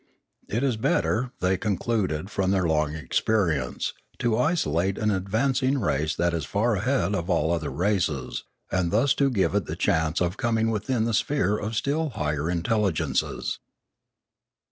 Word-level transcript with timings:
It 0.49 0.63
is 0.63 0.77
better, 0.77 1.31
they 1.41 1.57
concluded 1.57 2.31
from 2.31 2.49
their 2.49 2.63
long 2.67 2.95
experience, 2.95 3.93
to 4.17 4.35
isolate 4.35 4.97
an 4.97 5.11
advancing 5.11 5.77
race 5.77 6.15
that 6.15 6.33
is 6.33 6.43
far 6.43 6.75
ahead 6.77 7.13
of 7.13 7.29
all 7.29 7.51
other 7.53 7.69
races, 7.69 8.43
and 8.71 8.89
thus 8.89 9.13
to 9.13 9.29
give 9.29 9.53
it 9.53 9.67
the 9.67 9.75
chance 9.75 10.19
of 10.19 10.37
coming 10.37 10.71
within 10.71 11.05
the 11.05 11.13
sphere 11.13 11.55
of 11.55 11.75
still 11.75 12.09
higher 12.09 12.49
intelligences. 12.49 13.59